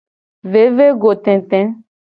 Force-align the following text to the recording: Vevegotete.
Vevegotete. 0.51 1.61